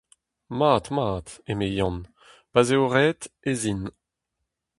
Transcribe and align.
Mat! 0.57 0.85
mat! 0.95 1.27
eme 1.51 1.69
Yann, 1.77 1.99
pa'z 2.51 2.69
eo 2.75 2.85
ret, 2.93 3.21
ez 3.51 3.61
in. 3.71 3.81